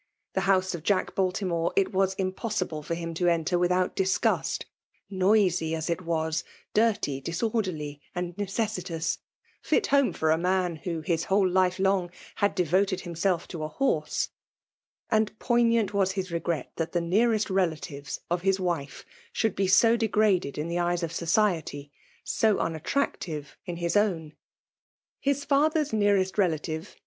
The 0.33 0.41
house 0.49 0.73
of 0.73 0.81
Jack 0.81 1.13
Baltimore 1.13 1.71
It 1.75 1.93
was 1.93 2.15
impossible 2.15 2.81
for 2.81 2.95
him 2.95 3.13
to 3.13 3.27
enter 3.27 3.59
without 3.59 3.95
disgust:— 3.95 4.65
jiolsy, 5.11 5.75
as 5.77 5.91
it 5.91 6.01
was 6.01 6.43
dirty, 6.73 7.21
disorderly, 7.21 8.01
and 8.15 8.35
necessitous'— 8.35 9.19
ft 9.69 9.85
home 9.85 10.11
for 10.11 10.31
a 10.31 10.39
man 10.39 10.77
who, 10.77 11.01
his 11.01 11.25
whole 11.25 11.47
life 11.47 11.77
long, 11.77 12.09
had 12.37 12.55
devoted 12.55 13.01
himself 13.01 13.47
to 13.49 13.61
a 13.63 13.67
horse; 13.67 14.29
and 15.11 15.37
poignant 15.37 15.93
was 15.93 16.13
his 16.13 16.31
regret 16.31 16.71
that 16.77 16.93
the 16.93 16.99
nearest 16.99 17.51
relatives 17.51 18.19
of 18.27 18.41
his 18.41 18.59
"wire 18.59 18.87
should 19.31 19.53
be 19.55 19.67
so 19.67 19.95
degraded 19.95 20.57
in 20.57 20.67
the 20.67 20.79
eyes 20.79 21.03
of 21.03 21.13
society— 21.13 21.91
so 22.23 22.57
unattractive 22.57 23.55
in 23.65 23.75
his 23.77 23.95
own. 23.95 24.33
His 25.19 25.45
father^s 25.45 25.93
neAr^ 25.93 26.35
relative. 26.39 26.95